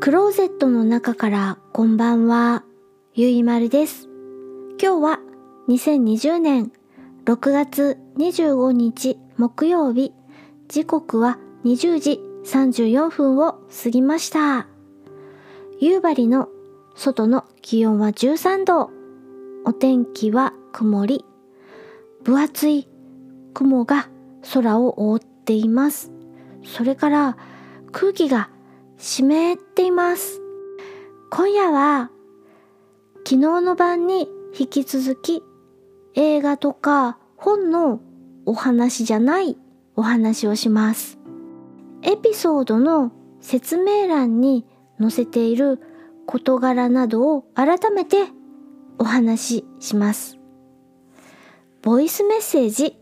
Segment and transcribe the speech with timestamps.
[0.00, 2.64] クローゼットの中からこんばんは、
[3.12, 4.08] ゆいまるです。
[4.82, 5.20] 今日は
[5.68, 6.72] 2020年
[7.26, 10.14] 6月25日木曜日、
[10.68, 14.68] 時刻は20時34分を過ぎました。
[15.80, 16.48] 夕張の
[16.94, 18.90] 外の気温は13度。
[19.66, 21.26] お天気は曇り。
[22.24, 22.88] 分厚い
[23.52, 24.08] 雲が
[24.54, 26.10] 空を覆っています。
[26.64, 27.36] それから
[27.92, 28.48] 空気が
[29.02, 30.42] 湿っています。
[31.30, 32.10] 今夜は
[33.26, 34.28] 昨日の晩に
[34.58, 35.42] 引き続き
[36.14, 38.02] 映画とか本の
[38.44, 39.56] お話じゃない
[39.96, 41.18] お話をします。
[42.02, 44.66] エピソードの説明欄に
[45.00, 45.80] 載せている
[46.26, 48.26] 事柄などを改めて
[48.98, 50.38] お話しします。
[51.80, 52.98] ボイスメッセージ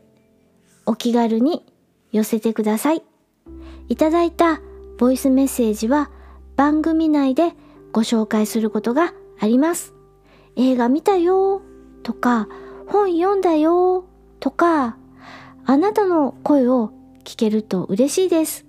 [0.87, 1.66] お気軽に
[2.12, 3.02] 寄せてください。
[3.88, 4.60] いただいた
[4.98, 6.11] ボイスメッセージは
[6.57, 7.52] 番組内で
[7.93, 9.95] ご紹介することがあります。
[10.57, 11.63] 映画見たよ
[12.02, 12.49] とか
[12.88, 14.04] 本読んだよ
[14.41, 14.96] とか
[15.65, 16.91] あなたの声を
[17.23, 18.66] 聞けると嬉しいです。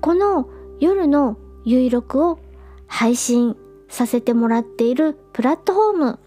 [0.00, 2.40] この夜のゆいろくを
[2.88, 3.56] 配信
[3.88, 6.18] させてもらっているプラットフォーム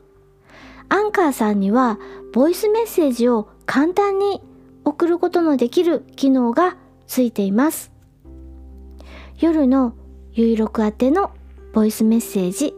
[0.88, 2.00] アンカーさんには
[2.32, 4.42] ボイスメッセージを簡単に
[4.86, 7.97] 送ることのできる機能がついています。
[9.40, 9.94] 夜の
[10.34, 11.32] ゆいろく宛ての
[11.72, 12.74] ボイスメッセージ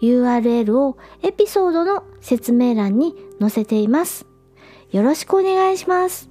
[0.00, 4.26] URL をエピソードの説明欄に載せています。
[4.90, 6.30] よろしくお願いします。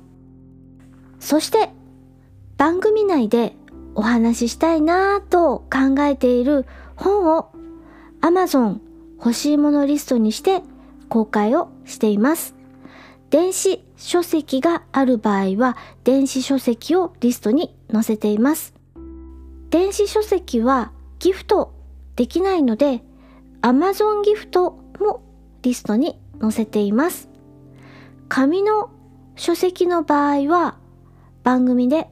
[1.20, 1.70] そして
[2.58, 3.56] 番組内で
[3.94, 7.52] お話ししたいなぁと考えている本を
[8.22, 8.80] Amazon
[9.18, 10.64] 欲しいものリストにして
[11.08, 12.56] 公開をしています。
[13.30, 18.81] 電子書籍がある場合は電子書籍をリストに載せています。
[19.72, 21.74] 電子書籍はギフト
[22.18, 23.02] できないので
[23.62, 25.24] Amazon ギフトも
[25.62, 27.30] リストに載せています。
[28.28, 28.92] 紙の
[29.38, 30.78] 書籍の場合は
[31.44, 32.10] 番組で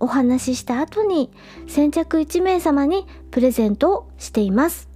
[0.00, 1.30] お話しした後に
[1.66, 4.90] 先着1名様にプレゼントをしています。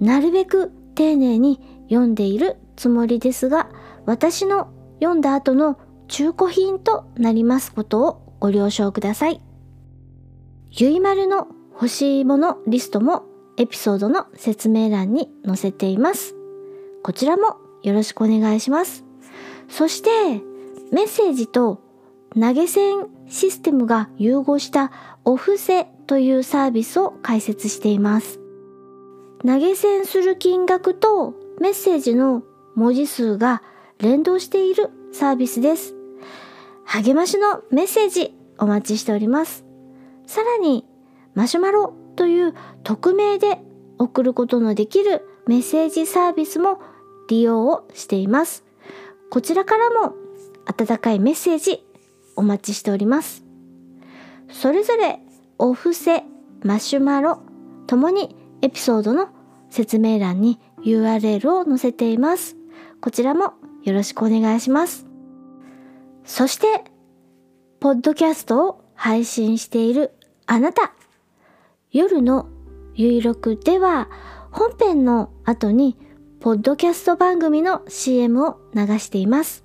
[0.00, 1.60] なるべく丁寧に
[1.90, 3.68] 読んでいるつもりですが
[4.06, 5.78] 私の読んだ後の
[6.08, 9.51] 中古品となりますことをご了承ください。
[10.74, 13.24] ゆいまるの欲しいものリストも
[13.58, 16.34] エピソードの説明欄に載せています。
[17.02, 19.04] こちらもよろしくお願いします。
[19.68, 20.08] そして
[20.90, 21.82] メッセージと
[22.34, 24.92] 投げ銭システムが融合した
[25.26, 28.40] お布施というサービスを開設しています。
[29.46, 32.44] 投げ銭する金額とメッセージの
[32.76, 33.62] 文字数が
[33.98, 35.94] 連動しているサービスです。
[36.86, 39.71] 励ましのメッセージお待ちしております。
[40.26, 40.86] さらに
[41.34, 43.58] マシュマロという匿名で
[43.98, 46.80] 送ることのできるメッセージサービスも
[47.28, 48.64] 利用をしています。
[49.30, 50.14] こちらからも
[50.66, 51.84] 温かいメッセージ
[52.36, 53.44] お待ちしております。
[54.50, 55.20] それぞれ
[55.58, 56.22] お布施、
[56.62, 57.40] マシュマロ
[57.86, 59.28] ともにエピソードの
[59.70, 62.56] 説明欄に URL を載せています。
[63.00, 65.06] こちらもよろしくお願いします。
[66.24, 66.84] そして、
[67.80, 70.12] ポッドキャストを配信している
[70.46, 70.92] あなた、
[71.90, 72.48] 夜の
[72.94, 74.08] ゆいろくでは
[74.50, 75.96] 本編の後に
[76.40, 79.64] ポッドキャスト番組の CM を流しています。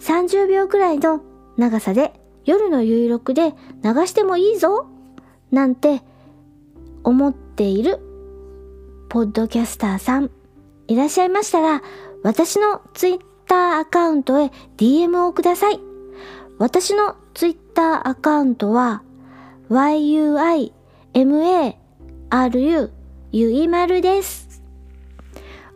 [0.00, 1.22] 30秒くらいの
[1.56, 2.12] 長さで
[2.44, 3.52] 夜のゆいろくで
[3.82, 4.86] 流してもいいぞ
[5.50, 6.02] なんて
[7.04, 8.00] 思っている
[9.08, 10.30] ポッドキャスターさん
[10.88, 11.82] いらっしゃいましたら
[12.22, 15.80] 私のツイッターアカウントへ DM をください。
[16.58, 19.02] 私のツイッターアカウントは
[19.68, 20.70] yuimaru
[23.32, 24.62] ゆいまるです。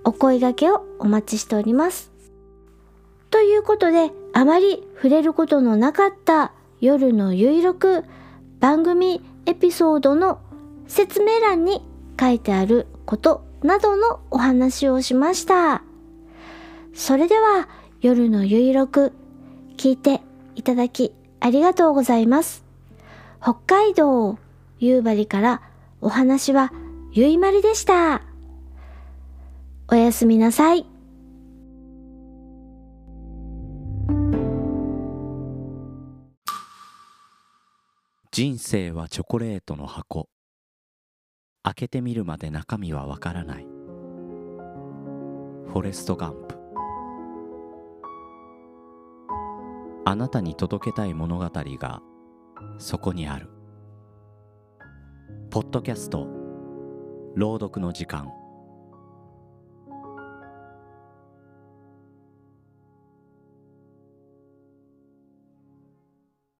[0.05, 2.13] お声掛けをお待ちしております。
[3.31, 8.05] ということで、あまり触れることのなかった夜のゆいろく
[8.61, 10.39] 番組エピソードの
[10.87, 11.83] 説明欄に
[12.19, 15.83] 書いてあることなどのお話をしました。
[16.95, 17.69] それでは
[18.01, 19.13] 夜のゆいろく
[19.77, 20.21] 聞いて
[20.55, 22.65] いただきありがとうございます。
[23.41, 24.39] 北海道
[24.79, 25.63] 夕張から
[26.01, 26.73] お話は
[27.13, 28.23] ゆいまるでした。
[29.89, 30.87] おやすみなさい。
[38.31, 40.29] 人生はチョコレートの箱
[41.65, 46.58] 開けてみるまで中身はわからないフォレスト・ガンプ
[50.09, 52.01] あなたに届けたい物語が
[52.79, 53.51] そこにある。
[55.51, 56.27] ポッドキャスト
[57.35, 58.33] 朗読の時間。